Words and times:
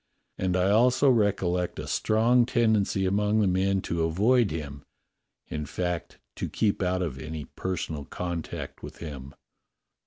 And 0.39 0.57
I 0.57 0.71
also 0.71 1.11
recollect 1.11 1.77
a 1.77 1.85
strong 1.85 2.47
tendency 2.47 3.05
among 3.05 3.39
the 3.39 3.45
men 3.47 3.81
to 3.81 4.01
avoid 4.03 4.49
him— 4.49 4.81
in 5.51 5.67
fact, 5.67 6.17
to 6.37 6.49
keep 6.49 6.81
out 6.81 7.03
of 7.03 7.19
any 7.19 7.45
personal 7.45 8.05
contact 8.05 8.81
with 8.81 8.97
him." 8.97 9.35